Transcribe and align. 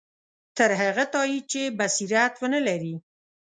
تر 0.57 0.69
هغه 0.81 1.05
تایید 1.13 1.43
چې 1.51 1.61
بصیرت 1.79 2.33
ونه 2.39 2.59
لري. 2.67 2.95